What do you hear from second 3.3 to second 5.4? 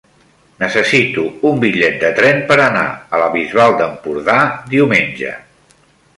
Bisbal d'Empordà diumenge.